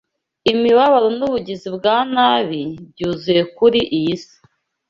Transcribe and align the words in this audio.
imibabaro 0.51 1.07
n’ubugizi 1.17 1.67
bwa 1.77 1.97
nabi 2.13 2.61
byuzuye 2.91 3.41
kuri 3.55 3.79
iyi 3.97 4.15
si. 4.23 4.35